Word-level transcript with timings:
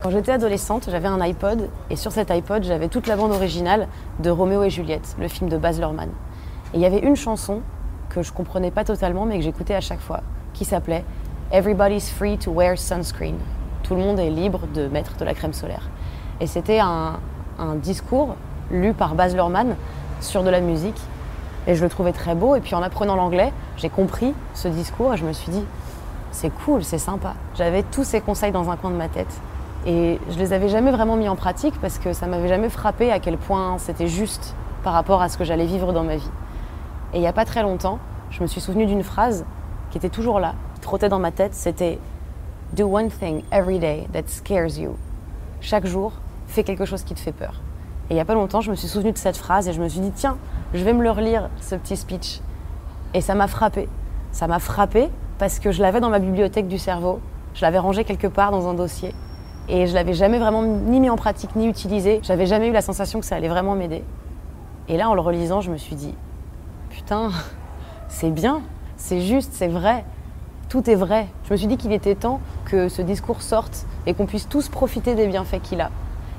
Quand 0.00 0.10
j'étais 0.10 0.30
adolescente, 0.30 0.88
j'avais 0.88 1.08
un 1.08 1.20
iPod 1.20 1.68
et 1.90 1.96
sur 1.96 2.12
cet 2.12 2.30
iPod, 2.30 2.62
j'avais 2.62 2.86
toute 2.86 3.08
la 3.08 3.16
bande 3.16 3.32
originale 3.32 3.88
de 4.20 4.30
Roméo 4.30 4.62
et 4.62 4.70
Juliette, 4.70 5.16
le 5.18 5.26
film 5.26 5.50
de 5.50 5.58
Baz 5.58 5.80
Luhrmann. 5.80 6.10
Et 6.72 6.76
il 6.76 6.80
y 6.80 6.86
avait 6.86 7.00
une 7.00 7.16
chanson 7.16 7.62
que 8.08 8.22
je 8.22 8.32
comprenais 8.32 8.70
pas 8.70 8.84
totalement 8.84 9.26
mais 9.26 9.38
que 9.38 9.42
j'écoutais 9.42 9.74
à 9.74 9.80
chaque 9.80 9.98
fois 9.98 10.20
qui 10.54 10.64
s'appelait 10.64 11.04
Everybody's 11.50 12.10
free 12.10 12.38
to 12.38 12.52
wear 12.52 12.78
sunscreen. 12.78 13.34
Tout 13.82 13.96
le 13.96 14.00
monde 14.00 14.20
est 14.20 14.30
libre 14.30 14.68
de 14.72 14.86
mettre 14.86 15.16
de 15.16 15.24
la 15.24 15.34
crème 15.34 15.52
solaire. 15.52 15.90
Et 16.40 16.46
c'était 16.46 16.78
un, 16.78 17.18
un 17.58 17.74
discours 17.74 18.36
lu 18.70 18.92
par 18.92 19.16
Baz 19.16 19.34
Luhrmann 19.34 19.74
sur 20.20 20.44
de 20.44 20.50
la 20.50 20.60
musique 20.60 21.00
et 21.66 21.74
je 21.74 21.82
le 21.82 21.90
trouvais 21.90 22.12
très 22.12 22.36
beau. 22.36 22.54
Et 22.54 22.60
puis 22.60 22.76
en 22.76 22.82
apprenant 22.84 23.16
l'anglais, 23.16 23.52
j'ai 23.76 23.88
compris 23.88 24.32
ce 24.54 24.68
discours 24.68 25.14
et 25.14 25.16
je 25.16 25.24
me 25.24 25.32
suis 25.32 25.50
dit, 25.50 25.64
c'est 26.30 26.50
cool, 26.50 26.84
c'est 26.84 26.98
sympa. 26.98 27.34
J'avais 27.56 27.82
tous 27.82 28.04
ces 28.04 28.20
conseils 28.20 28.52
dans 28.52 28.70
un 28.70 28.76
coin 28.76 28.90
de 28.90 28.96
ma 28.96 29.08
tête. 29.08 29.40
Et 29.86 30.18
je 30.30 30.38
les 30.38 30.52
avais 30.52 30.68
jamais 30.68 30.90
vraiment 30.90 31.16
mis 31.16 31.28
en 31.28 31.36
pratique 31.36 31.74
parce 31.80 31.98
que 31.98 32.12
ça 32.12 32.26
m'avait 32.26 32.48
jamais 32.48 32.68
frappé 32.68 33.10
à 33.10 33.20
quel 33.20 33.38
point 33.38 33.78
c'était 33.78 34.08
juste 34.08 34.54
par 34.82 34.92
rapport 34.92 35.22
à 35.22 35.28
ce 35.28 35.38
que 35.38 35.44
j'allais 35.44 35.66
vivre 35.66 35.92
dans 35.92 36.04
ma 36.04 36.16
vie. 36.16 36.30
Et 37.12 37.18
il 37.18 37.20
n'y 37.20 37.26
a 37.26 37.32
pas 37.32 37.44
très 37.44 37.62
longtemps, 37.62 37.98
je 38.30 38.42
me 38.42 38.46
suis 38.46 38.60
souvenu 38.60 38.86
d'une 38.86 39.02
phrase 39.02 39.44
qui 39.90 39.98
était 39.98 40.08
toujours 40.08 40.40
là, 40.40 40.54
qui 40.74 40.80
trottait 40.80 41.08
dans 41.08 41.18
ma 41.18 41.30
tête, 41.30 41.54
c'était 41.54 41.98
Do 42.74 42.84
one 42.84 43.08
thing 43.08 43.42
every 43.50 43.78
day 43.78 44.06
that 44.12 44.24
scares 44.26 44.78
you. 44.78 44.96
Chaque 45.60 45.86
jour, 45.86 46.12
fais 46.46 46.64
quelque 46.64 46.84
chose 46.84 47.02
qui 47.02 47.14
te 47.14 47.20
fait 47.20 47.32
peur. 47.32 47.54
Et 48.08 48.12
il 48.12 48.14
n'y 48.14 48.20
a 48.20 48.24
pas 48.24 48.34
longtemps, 48.34 48.60
je 48.60 48.70
me 48.70 48.76
suis 48.76 48.88
souvenu 48.88 49.12
de 49.12 49.18
cette 49.18 49.36
phrase 49.36 49.68
et 49.68 49.72
je 49.72 49.80
me 49.80 49.88
suis 49.88 50.00
dit, 50.00 50.10
tiens, 50.10 50.36
je 50.74 50.84
vais 50.84 50.92
me 50.92 51.02
le 51.02 51.10
relire, 51.10 51.48
ce 51.60 51.74
petit 51.76 51.96
speech. 51.96 52.40
Et 53.14 53.20
ça 53.20 53.34
m'a 53.34 53.48
frappé. 53.48 53.88
Ça 54.32 54.46
m'a 54.46 54.58
frappé 54.58 55.08
parce 55.38 55.58
que 55.58 55.72
je 55.72 55.80
l'avais 55.80 56.00
dans 56.00 56.10
ma 56.10 56.18
bibliothèque 56.18 56.68
du 56.68 56.78
cerveau. 56.78 57.20
Je 57.54 57.62
l'avais 57.62 57.78
rangé 57.78 58.04
quelque 58.04 58.26
part 58.26 58.50
dans 58.50 58.68
un 58.68 58.74
dossier. 58.74 59.14
Et 59.68 59.86
je 59.86 59.94
l'avais 59.94 60.14
jamais 60.14 60.38
vraiment 60.38 60.62
ni 60.62 60.98
mis 60.98 61.10
en 61.10 61.16
pratique 61.16 61.54
ni 61.54 61.66
utilisé. 61.66 62.20
J'avais 62.22 62.46
jamais 62.46 62.68
eu 62.68 62.72
la 62.72 62.80
sensation 62.80 63.20
que 63.20 63.26
ça 63.26 63.36
allait 63.36 63.48
vraiment 63.48 63.74
m'aider. 63.74 64.02
Et 64.88 64.96
là, 64.96 65.10
en 65.10 65.14
le 65.14 65.20
relisant, 65.20 65.60
je 65.60 65.70
me 65.70 65.76
suis 65.76 65.94
dit, 65.94 66.14
putain, 66.90 67.30
c'est 68.08 68.30
bien, 68.30 68.62
c'est 68.96 69.20
juste, 69.20 69.52
c'est 69.52 69.68
vrai. 69.68 70.04
Tout 70.70 70.88
est 70.88 70.94
vrai. 70.94 71.28
Je 71.44 71.52
me 71.52 71.56
suis 71.56 71.66
dit 71.66 71.76
qu'il 71.76 71.92
était 71.92 72.14
temps 72.14 72.40
que 72.64 72.88
ce 72.88 73.02
discours 73.02 73.42
sorte 73.42 73.86
et 74.06 74.14
qu'on 74.14 74.26
puisse 74.26 74.48
tous 74.48 74.68
profiter 74.68 75.14
des 75.14 75.26
bienfaits 75.26 75.60
qu'il 75.62 75.80
a. 75.80 75.90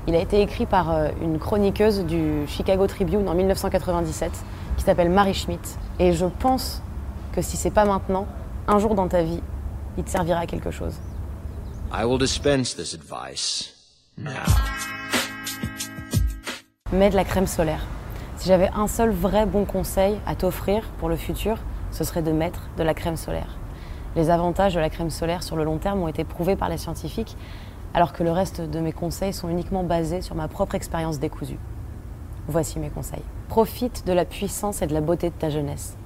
Il 0.06 0.14
a 0.14 0.18
été 0.18 0.40
écrit 0.40 0.66
par 0.66 0.90
euh, 0.90 1.08
une 1.22 1.38
chroniqueuse 1.38 2.04
du 2.04 2.46
Chicago 2.46 2.86
Tribune 2.86 3.28
en 3.28 3.34
1997 3.34 4.32
qui 4.76 4.84
s'appelle 4.84 5.10
Marie 5.10 5.34
Schmidt. 5.34 5.76
Et 5.98 6.12
je 6.12 6.26
pense 6.26 6.82
que 7.32 7.42
si 7.42 7.56
c'est 7.56 7.70
pas 7.70 7.84
maintenant, 7.84 8.26
un 8.66 8.78
jour 8.78 8.94
dans 8.94 9.08
ta 9.08 9.22
vie, 9.22 9.42
il 9.98 10.04
te 10.04 10.10
servira 10.10 10.40
à 10.40 10.46
quelque 10.46 10.70
chose. 10.70 10.94
I 11.92 12.04
will 12.04 12.18
dispense 12.18 12.72
this 12.76 12.94
advice 12.94 13.74
now. 14.16 14.46
Mets 16.92 17.10
de 17.10 17.16
la 17.16 17.24
crème 17.24 17.48
solaire. 17.48 17.84
Si 18.36 18.46
j'avais 18.46 18.70
un 18.76 18.86
seul 18.86 19.10
vrai 19.10 19.44
bon 19.44 19.64
conseil 19.64 20.16
à 20.24 20.36
t'offrir 20.36 20.84
pour 20.98 21.08
le 21.08 21.16
futur, 21.16 21.58
ce 21.90 22.04
serait 22.04 22.22
de 22.22 22.30
mettre 22.30 22.68
de 22.78 22.84
la 22.84 22.94
crème 22.94 23.16
solaire. 23.16 23.58
Les 24.14 24.30
avantages 24.30 24.74
de 24.74 24.78
la 24.78 24.88
crème 24.88 25.10
solaire 25.10 25.42
sur 25.42 25.56
le 25.56 25.64
long 25.64 25.78
terme 25.78 26.00
ont 26.00 26.06
été 26.06 26.22
prouvés 26.22 26.54
par 26.54 26.68
les 26.68 26.78
scientifiques, 26.78 27.36
alors 27.92 28.12
que 28.12 28.22
le 28.22 28.30
reste 28.30 28.60
de 28.60 28.78
mes 28.78 28.92
conseils 28.92 29.32
sont 29.32 29.48
uniquement 29.48 29.82
basés 29.82 30.22
sur 30.22 30.36
ma 30.36 30.46
propre 30.46 30.76
expérience 30.76 31.18
décousue. 31.18 31.58
Voici 32.46 32.78
mes 32.78 32.90
conseils. 32.90 33.24
Profite 33.48 34.06
de 34.06 34.12
la 34.12 34.24
puissance 34.24 34.80
et 34.80 34.86
de 34.86 34.94
la 34.94 35.00
beauté 35.00 35.30
de 35.30 35.34
ta 35.34 35.50
jeunesse. 35.50 35.96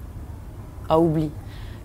Ah, 0.89 0.99
oublie, 0.99 1.31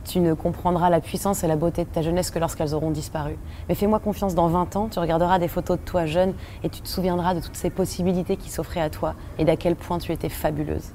tu 0.05 0.19
ne 0.19 0.33
comprendras 0.33 0.89
la 0.89 1.01
puissance 1.01 1.43
et 1.43 1.47
la 1.47 1.55
beauté 1.55 1.83
de 1.83 1.89
ta 1.89 2.01
jeunesse 2.01 2.31
que 2.31 2.39
lorsqu'elles 2.39 2.73
auront 2.73 2.91
disparu. 2.91 3.37
Mais 3.67 3.75
fais-moi 3.75 3.99
confiance, 3.99 4.35
dans 4.35 4.47
20 4.47 4.75
ans, 4.75 4.87
tu 4.89 4.99
regarderas 4.99 5.39
des 5.39 5.47
photos 5.47 5.77
de 5.77 5.83
toi 5.83 6.05
jeune 6.05 6.33
et 6.63 6.69
tu 6.69 6.81
te 6.81 6.87
souviendras 6.87 7.33
de 7.33 7.39
toutes 7.39 7.55
ces 7.55 7.69
possibilités 7.69 8.37
qui 8.37 8.49
s'offraient 8.49 8.81
à 8.81 8.89
toi 8.89 9.15
et 9.37 9.45
d'à 9.45 9.55
quel 9.55 9.75
point 9.75 9.97
tu 9.97 10.11
étais 10.11 10.29
fabuleuse. 10.29 10.93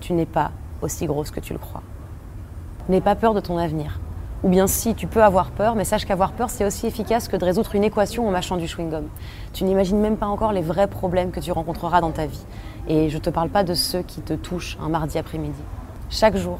Tu 0.00 0.12
n'es 0.12 0.26
pas 0.26 0.50
aussi 0.82 1.06
grosse 1.06 1.30
que 1.30 1.40
tu 1.40 1.52
le 1.52 1.58
crois. 1.58 1.82
N'aie 2.88 3.00
pas 3.00 3.14
peur 3.14 3.34
de 3.34 3.40
ton 3.40 3.58
avenir. 3.58 3.98
Ou 4.44 4.48
bien 4.48 4.66
si, 4.66 4.94
tu 4.94 5.06
peux 5.06 5.24
avoir 5.24 5.50
peur, 5.50 5.74
mais 5.74 5.84
sache 5.84 6.04
qu'avoir 6.04 6.32
peur, 6.32 6.50
c'est 6.50 6.64
aussi 6.64 6.86
efficace 6.86 7.26
que 7.26 7.36
de 7.36 7.44
résoudre 7.44 7.74
une 7.74 7.84
équation 7.84 8.28
en 8.28 8.30
mâchant 8.30 8.56
du 8.56 8.66
chewing-gum. 8.66 9.04
Tu 9.52 9.64
n'imagines 9.64 9.98
même 9.98 10.16
pas 10.16 10.26
encore 10.26 10.52
les 10.52 10.60
vrais 10.60 10.86
problèmes 10.86 11.30
que 11.30 11.40
tu 11.40 11.52
rencontreras 11.52 12.00
dans 12.00 12.10
ta 12.12 12.26
vie. 12.26 12.44
Et 12.86 13.08
je 13.08 13.16
ne 13.16 13.22
te 13.22 13.30
parle 13.30 13.48
pas 13.48 13.64
de 13.64 13.74
ceux 13.74 14.02
qui 14.02 14.20
te 14.20 14.34
touchent 14.34 14.76
un 14.80 14.88
mardi 14.88 15.18
après-midi. 15.18 15.62
Chaque 16.10 16.36
jour, 16.36 16.58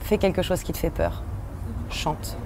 fais 0.00 0.18
quelque 0.18 0.42
chose 0.42 0.62
qui 0.62 0.72
te 0.72 0.78
fait 0.78 0.90
peur. 0.90 1.22
Chante. 1.92 2.36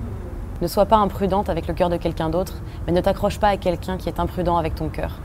Ne 0.61 0.67
sois 0.67 0.87
pas 0.87 0.97
imprudente 0.97 1.49
avec 1.49 1.67
le 1.69 1.75
cœur 1.75 1.89
de 1.89 1.97
quelqu'un 1.97 2.31
d'autre, 2.31 2.63
mais 2.87 2.93
ne 2.93 3.01
t'accroche 3.01 3.39
pas 3.39 3.49
à 3.49 3.57
quelqu'un 3.57 3.97
qui 3.97 4.09
est 4.09 4.21
imprudent 4.21 4.57
avec 4.57 4.75
ton 4.75 4.89
cœur. 4.89 5.19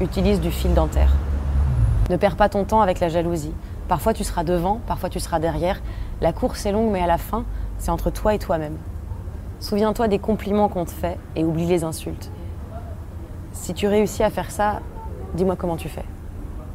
Utilise 0.00 0.40
du 0.40 0.50
fil 0.50 0.74
dentaire. 0.74 1.12
Ne 2.10 2.16
perds 2.16 2.36
pas 2.36 2.48
ton 2.48 2.64
temps 2.64 2.80
avec 2.80 3.00
la 3.00 3.08
jalousie. 3.08 3.54
Parfois 3.88 4.12
tu 4.12 4.24
seras 4.24 4.44
devant, 4.44 4.80
parfois 4.86 5.08
tu 5.08 5.20
seras 5.20 5.38
derrière. 5.38 5.80
La 6.20 6.32
course 6.32 6.66
est 6.66 6.72
longue, 6.72 6.90
mais 6.90 7.00
à 7.00 7.06
la 7.06 7.18
fin, 7.18 7.44
c'est 7.78 7.90
entre 7.90 8.10
toi 8.10 8.34
et 8.34 8.38
toi-même. 8.38 8.76
Souviens-toi 9.60 10.08
des 10.08 10.18
compliments 10.18 10.68
qu'on 10.68 10.84
te 10.84 10.90
fait 10.90 11.18
et 11.34 11.44
oublie 11.44 11.66
les 11.66 11.84
insultes. 11.84 12.30
Si 13.52 13.72
tu 13.72 13.86
réussis 13.86 14.22
à 14.22 14.30
faire 14.30 14.50
ça, 14.50 14.80
dis-moi 15.34 15.56
comment 15.56 15.76
tu 15.76 15.88
fais. 15.88 16.04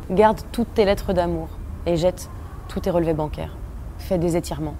Garde 0.10 0.40
toutes 0.52 0.74
tes 0.74 0.86
lettres 0.86 1.14
d'amour 1.14 1.50
et 1.86 1.96
jette 1.96 2.30
tous 2.68 2.80
tes 2.80 2.90
relevés 2.90 3.14
bancaires. 3.14 3.56
Fais 3.98 4.18
des 4.18 4.36
étirements. 4.36 4.76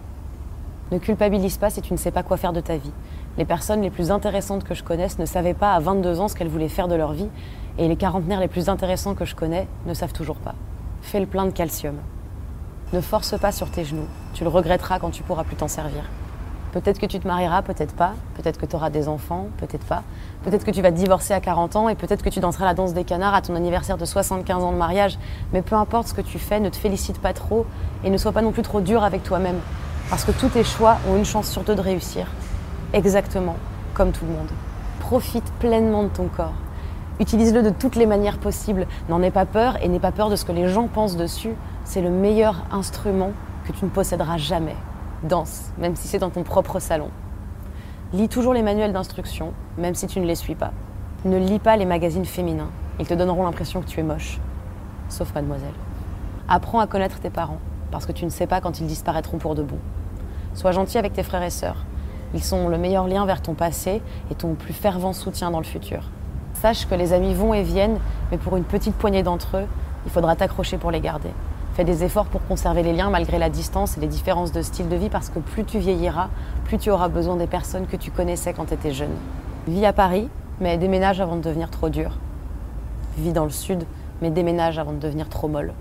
Ne 0.92 0.98
culpabilise 0.98 1.58
pas 1.58 1.70
si 1.70 1.82
tu 1.82 1.94
ne 1.94 1.98
sais 1.98 2.12
pas 2.12 2.22
quoi 2.22 2.36
faire 2.36 2.52
de 2.52 2.60
ta 2.60 2.76
vie. 2.76 2.92
Les 3.38 3.46
personnes 3.46 3.82
les 3.82 3.90
plus 3.90 4.12
intéressantes 4.12 4.66
que 4.66 4.74
je 4.74 4.84
connaisse 4.84 5.20
ne 5.20 5.26
savaient 5.26 5.54
pas 5.54 5.74
à 5.74 5.80
22 5.80 6.20
ans 6.20 6.28
ce 6.28 6.36
qu'elles 6.36 6.50
voulaient 6.50 6.68
faire 6.68 6.90
de 6.90 6.96
leur 6.96 7.14
vie, 7.14 7.30
et 7.78 7.88
les 7.88 7.96
quarantenaires 7.96 8.42
les 8.42 8.50
plus 8.50 8.68
intéressants 8.68 9.16
que 9.16 9.24
je 9.24 9.34
connais 9.34 9.70
ne 9.86 9.94
savent 9.94 10.12
toujours 10.12 10.36
pas. 10.36 10.54
Fais 11.02 11.22
le 11.22 11.26
plein 11.26 11.46
de 11.46 11.52
calcium. 11.52 11.96
Ne 12.92 13.00
force 13.00 13.40
pas 13.40 13.54
sur 13.54 13.72
tes 13.72 13.86
genoux. 13.86 14.08
Tu 14.34 14.44
le 14.44 14.50
regretteras 14.50 15.00
quand 15.00 15.12
tu 15.12 15.24
pourras 15.24 15.46
plus 15.46 15.56
t'en 15.56 15.70
servir. 15.70 16.04
Peut-être 16.74 17.00
que 17.00 17.06
tu 17.06 17.22
te 17.22 17.28
marieras, 17.28 17.62
peut-être 17.62 17.96
pas. 17.96 18.14
Peut-être 18.36 18.60
que 18.60 18.66
tu 18.66 18.76
auras 18.76 18.90
des 18.90 19.08
enfants, 19.08 19.48
peut-être 19.60 19.86
pas. 19.86 20.04
Peut-être 20.44 20.66
que 20.66 20.72
tu 20.72 20.82
vas 20.82 20.92
te 20.92 20.98
divorcer 20.98 21.34
à 21.34 21.40
40 21.40 21.78
ans 21.78 21.88
et 21.88 21.96
peut-être 21.96 22.22
que 22.22 22.30
tu 22.30 22.42
danseras 22.42 22.66
la 22.66 22.74
danse 22.74 22.94
des 22.94 23.06
canards 23.06 23.34
à 23.34 23.42
ton 23.42 23.56
anniversaire 23.56 23.98
de 23.98 24.04
75 24.04 24.62
ans 24.62 24.74
de 24.74 24.78
mariage. 24.78 25.18
Mais 25.54 25.62
peu 25.62 25.76
importe 25.76 26.10
ce 26.10 26.14
que 26.14 26.22
tu 26.22 26.38
fais, 26.38 26.60
ne 26.60 26.70
te 26.70 26.76
félicite 26.76 27.20
pas 27.20 27.32
trop 27.32 27.66
et 28.04 28.10
ne 28.10 28.18
sois 28.18 28.34
pas 28.34 28.42
non 28.42 28.52
plus 28.52 28.64
trop 28.64 28.82
dur 28.82 29.06
avec 29.06 29.24
toi-même. 29.24 29.60
Parce 30.12 30.26
que 30.26 30.34
tous 30.34 30.50
tes 30.50 30.66
choix 30.66 30.98
ont 31.10 31.16
une 31.16 31.24
chance 31.24 31.50
sur 31.50 31.64
deux 31.64 31.74
de 31.74 31.80
réussir. 31.80 32.28
Exactement 32.92 33.56
comme 33.94 34.12
tout 34.12 34.26
le 34.26 34.34
monde. 34.34 34.50
Profite 35.00 35.50
pleinement 35.54 36.04
de 36.04 36.10
ton 36.10 36.28
corps. 36.28 36.52
Utilise-le 37.22 37.64
de 37.64 37.70
toutes 37.70 37.96
les 37.96 38.06
manières 38.06 38.38
possibles. 38.38 38.88
N'en 39.08 39.22
aie 39.22 39.32
pas 39.32 39.46
peur 39.46 39.82
et 39.82 39.88
n'aie 39.88 40.02
pas 40.02 40.12
peur 40.12 40.30
de 40.30 40.36
ce 40.36 40.44
que 40.44 40.52
les 40.52 40.68
gens 40.68 40.90
pensent 40.90 41.16
dessus. 41.16 41.54
C'est 41.86 42.02
le 42.02 42.10
meilleur 42.10 42.66
instrument 42.74 43.32
que 43.66 43.72
tu 43.72 43.86
ne 43.86 43.90
posséderas 43.90 44.38
jamais. 44.38 44.76
Danse, 45.24 45.72
même 45.78 45.96
si 45.96 46.10
c'est 46.10 46.20
dans 46.20 46.30
ton 46.30 46.44
propre 46.44 46.80
salon. 46.80 47.10
Lis 48.12 48.28
toujours 48.28 48.54
les 48.54 48.64
manuels 48.64 48.92
d'instruction, 48.92 49.54
même 49.78 49.96
si 49.96 50.08
tu 50.08 50.20
ne 50.20 50.26
les 50.26 50.36
suis 50.36 50.56
pas. 50.56 50.74
Ne 51.24 51.38
lis 51.38 51.60
pas 51.60 51.78
les 51.78 51.86
magazines 51.86 52.26
féminins. 52.26 52.72
Ils 53.00 53.08
te 53.08 53.14
donneront 53.14 53.46
l'impression 53.46 53.80
que 53.80 53.88
tu 53.88 54.02
es 54.02 54.04
moche. 54.04 54.42
Sauf 55.08 55.34
mademoiselle. 55.34 55.70
Apprends 56.50 56.82
à 56.82 56.88
connaître 56.88 57.22
tes 57.22 57.30
parents, 57.30 57.60
parce 57.92 58.06
que 58.06 58.12
tu 58.12 58.26
ne 58.26 58.30
sais 58.30 58.46
pas 58.46 58.60
quand 58.60 58.82
ils 58.82 58.88
disparaîtront 58.88 59.38
pour 59.38 59.56
de 59.56 59.64
bon. 59.64 59.80
Sois 60.54 60.72
gentil 60.72 60.98
avec 60.98 61.14
tes 61.14 61.24
frères 61.24 61.44
et 61.44 61.50
sœurs. 61.50 61.86
Ils 62.34 62.44
sont 62.44 62.70
le 62.70 62.78
meilleur 62.78 63.08
lien 63.08 63.26
vers 63.26 63.42
ton 63.42 63.54
passé 63.54 64.02
et 64.30 64.36
ton 64.36 64.54
plus 64.56 64.74
fervent 64.74 65.14
soutien 65.14 65.52
dans 65.52 65.60
le 65.60 65.66
futur. 65.66 66.10
Sache 66.54 66.88
que 66.88 66.96
les 66.96 67.14
amis 67.14 67.34
vont 67.34 67.54
et 67.54 67.64
viennent, 67.64 68.00
mais 68.32 68.38
pour 68.38 68.56
une 68.58 68.64
petite 68.64 68.96
poignée 68.96 69.24
d'entre 69.24 69.58
eux, 69.58 69.66
il 70.06 70.12
faudra 70.12 70.36
t'accrocher 70.36 70.78
pour 70.78 70.92
les 70.92 71.00
garder. 71.00 71.30
Fais 71.74 71.84
des 71.84 72.04
efforts 72.04 72.26
pour 72.26 72.46
conserver 72.48 72.84
les 72.84 72.94
liens 72.94 73.10
malgré 73.10 73.40
la 73.40 73.50
distance 73.50 73.98
et 73.98 74.02
les 74.02 74.08
différences 74.08 74.52
de 74.52 74.62
style 74.62 74.90
de 74.90 74.96
vie 74.96 75.10
parce 75.10 75.30
que 75.30 75.40
plus 75.40 75.64
tu 75.64 75.80
vieilliras, 75.80 76.30
plus 76.66 76.78
tu 76.78 76.92
auras 76.92 77.08
besoin 77.08 77.38
des 77.38 77.48
personnes 77.48 77.88
que 77.88 77.96
tu 77.96 78.12
connaissais 78.12 78.54
quand 78.54 78.66
tu 78.66 78.74
étais 78.74 78.92
jeune. 78.92 79.16
Vis 79.68 79.86
à 79.86 79.94
Paris, 79.94 80.30
mais 80.60 80.78
déménage 80.78 81.22
avant 81.22 81.38
de 81.38 81.42
devenir 81.42 81.70
trop 81.70 81.90
dur. 81.90 82.18
Vis 83.18 83.32
dans 83.32 83.46
le 83.46 83.52
sud, 83.52 83.84
mais 84.22 84.32
déménage 84.32 84.80
avant 84.80 84.92
de 84.92 85.00
devenir 85.00 85.30
trop 85.30 85.48
molle. 85.48 85.74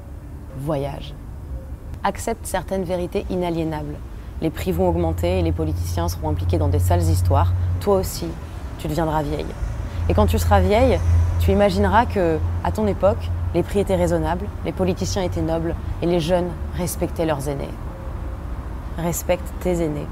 Voyage. 0.59 1.15
Accepte 2.05 2.47
certaines 2.47 2.85
vérités 2.85 3.27
inaliénables. 3.29 3.97
Les 4.43 4.51
prix 4.51 4.73
vont 4.73 4.89
augmenter 4.89 5.39
et 5.39 5.43
les 5.43 5.53
politiciens 5.53 6.09
seront 6.09 6.31
impliqués 6.31 6.59
dans 6.59 6.69
des 6.69 6.79
sales 6.79 7.03
histoires. 7.03 7.53
Toi 7.81 7.97
aussi, 7.97 8.27
tu 8.79 8.89
deviendras 8.89 9.23
vieille. 9.23 9.47
Et 10.09 10.15
quand 10.15 10.27
tu 10.27 10.39
seras 10.39 10.61
vieille, 10.61 10.99
tu 11.41 11.53
imagineras 11.53 12.07
que, 12.07 12.39
à 12.65 12.73
ton 12.73 12.87
époque, 12.87 13.31
les 13.55 13.63
prix 13.63 13.81
étaient 13.81 13.97
raisonnables, 13.97 14.47
les 14.65 14.73
politiciens 14.73 15.23
étaient 15.23 15.43
nobles 15.43 15.75
et 16.03 16.07
les 16.07 16.21
jeunes 16.21 16.49
respectaient 16.77 17.27
leurs 17.27 17.49
aînés. 17.49 17.69
Respecte 18.97 19.53
tes 19.61 19.83
aînés. 19.83 20.07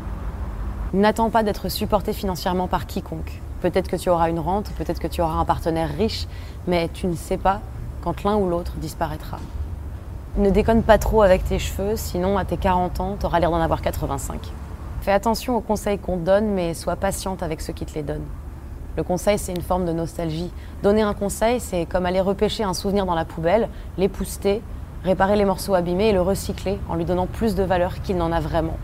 N'attends 0.93 1.31
pas 1.31 1.43
d'être 1.43 1.69
supporté 1.69 2.13
financièrement 2.13 2.69
par 2.69 2.87
quiconque. 2.87 3.41
Peut-être 3.61 3.89
que 3.89 3.97
tu 3.97 4.09
auras 4.09 4.31
une 4.31 4.39
rente, 4.39 4.71
peut-être 4.79 5.01
que 5.01 5.07
tu 5.07 5.21
auras 5.21 5.35
un 5.35 5.45
partenaire 5.45 5.91
riche, 5.97 6.27
mais 6.67 6.89
tu 6.93 7.07
ne 7.07 7.15
sais 7.15 7.37
pas 7.37 7.61
quand 8.03 8.25
l'un 8.25 8.37
ou 8.37 8.49
l'autre 8.49 8.75
disparaîtra. 8.77 9.39
Ne 10.37 10.51
déconne 10.51 10.83
pas 10.83 10.99
trop 10.99 11.23
avec 11.23 11.45
tes 11.45 11.59
cheveux, 11.59 11.97
sinon 11.97 12.39
à 12.39 12.45
tes 12.45 12.57
40 12.57 13.01
ans, 13.01 13.17
tu 13.19 13.27
auras 13.27 13.41
l'air 13.41 13.51
d'en 13.51 13.61
avoir 13.61 13.83
85. 13.83 14.41
Fais 15.01 15.13
attention 15.13 15.57
aux 15.57 15.61
conseils 15.61 15.99
qu'on 15.99 16.19
te 16.19 16.25
donne, 16.25 16.49
mais 16.49 16.75
sois 16.75 16.97
patiente 16.97 17.43
avec 17.43 17.61
ceux 17.61 17.73
qui 17.73 17.87
te 17.87 17.95
les 17.95 18.03
donnent. 18.03 18.27
Le 18.97 19.03
conseil, 19.03 19.39
c'est 19.39 19.53
une 19.53 19.63
forme 19.63 19.85
de 19.85 19.93
nostalgie. 19.93 20.51
Donner 20.83 21.03
un 21.03 21.15
conseil, 21.15 21.61
c'est 21.61 21.87
comme 21.87 22.05
aller 22.05 22.21
repêcher 22.21 22.65
un 22.65 22.75
souvenir 22.75 23.07
dans 23.07 23.15
la 23.15 23.25
poubelle, 23.25 23.69
l'épouster, 23.97 24.61
réparer 25.05 25.37
les 25.37 25.45
morceaux 25.45 25.75
abîmés 25.75 26.09
et 26.09 26.13
le 26.13 26.21
recycler 26.21 26.79
en 26.89 26.95
lui 26.95 27.05
donnant 27.05 27.27
plus 27.27 27.55
de 27.55 27.63
valeur 27.63 28.03
qu'il 28.03 28.17
n'en 28.17 28.33
a 28.33 28.41
vraiment. 28.41 28.77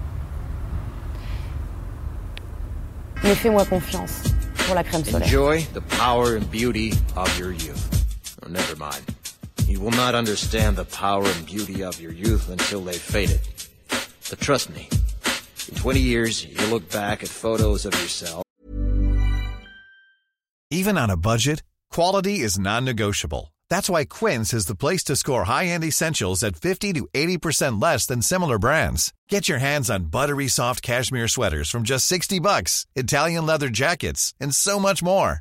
Mais 3.25 3.35
fais-moi 3.35 3.65
confiance 3.65 4.23
pour 4.67 4.75
la 4.75 4.85
crème 4.85 5.05
solaire. 5.05 5.27
Enjoy 5.27 5.65
the 5.75 5.81
power 5.99 6.37
and 6.37 6.51
beauty 6.51 6.93
of 7.17 7.39
your 7.39 7.53
youth. 7.53 7.89
Oh, 8.45 8.49
never 8.49 8.77
mind. 8.77 9.14
You 9.67 9.81
will 9.81 9.93
not 9.93 10.15
understand 10.15 10.77
the 10.77 10.85
power 10.85 11.25
and 11.25 11.47
beauty 11.47 11.83
of 11.83 12.01
your 12.01 12.13
youth 12.13 12.51
until 12.51 12.83
they've 12.83 13.01
faded. 13.01 13.41
But 14.29 14.39
trust 14.39 14.69
me, 14.71 14.89
in 15.69 15.75
20 15.75 16.01
years, 16.01 16.45
you'll 16.45 16.69
look 16.69 16.91
back 16.91 17.23
at 17.23 17.29
photos 17.29 17.87
of 17.87 17.95
yourself. 17.95 18.45
Even 20.71 20.99
on 20.99 21.09
a 21.11 21.17
budget, 21.17 21.63
quality 21.91 22.41
is 22.41 22.59
non-negotiable. 22.59 23.53
That's 23.71 23.89
why 23.89 24.05
Quince 24.05 24.53
is 24.53 24.67
the 24.67 24.75
place 24.75 25.03
to 25.05 25.17
score 25.17 25.45
high-end 25.45 25.85
essentials 25.85 26.43
at 26.43 26.57
50 26.57 26.93
to 26.95 27.09
80% 27.15 27.81
less 27.81 28.07
than 28.07 28.23
similar 28.23 28.59
brands. 28.59 29.13
Get 29.29 29.49
your 29.49 29.59
hands 29.59 29.89
on 29.89 30.05
buttery 30.07 30.49
soft 30.49 30.83
cashmere 30.83 31.29
sweaters 31.29 31.71
from 31.71 31.85
just 31.85 32.07
60 32.07 32.39
bucks, 32.41 32.87
Italian 32.95 33.47
leather 33.47 33.71
jackets, 33.71 34.35
and 34.39 34.55
so 34.55 34.79
much 34.79 35.03
more. 35.03 35.41